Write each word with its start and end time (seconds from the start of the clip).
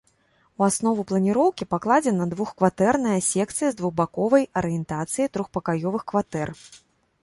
У 0.61 0.63
аснову 0.67 1.03
планіроўкі 1.11 1.67
пакладзена 1.73 2.27
двухкватэрная 2.33 3.15
секцыя 3.29 3.69
з 3.75 3.81
двухбаковай 3.83 4.43
арыентацыяй 4.63 5.27
трохпакаёвых 5.37 6.03
кватэр. 6.13 6.49